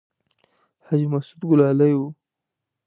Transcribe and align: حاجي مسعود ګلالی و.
حاجي 0.85 1.07
مسعود 1.13 1.41
ګلالی 1.49 1.93
و. 1.97 2.01